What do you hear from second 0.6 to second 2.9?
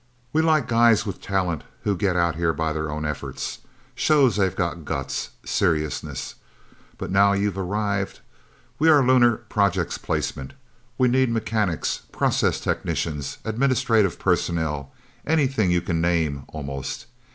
guys with talent who get out here by their